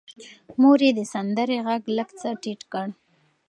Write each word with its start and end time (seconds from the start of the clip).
مور 0.61 0.79
یې 0.85 0.91
د 0.97 1.01
سندرې 1.13 1.57
غږ 1.67 1.81
لږ 1.97 2.09
څه 2.19 2.29
ټیټ 2.41 2.61
کړ. 2.71 2.87